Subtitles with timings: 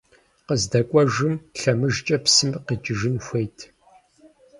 [0.47, 3.57] КъыздэкӀуэжым лъэмыжкӀэ псым къикӀыжын хуейт.